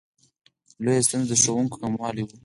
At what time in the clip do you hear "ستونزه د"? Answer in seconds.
1.07-1.33